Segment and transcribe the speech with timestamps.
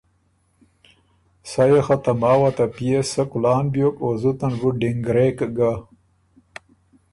[1.49, 5.37] سَۀ يې خه ته ماوه ته پئے سۀ کُلان بیوک او زُته ن بُو ډِنګړېک
[5.55, 5.71] ګۀ۔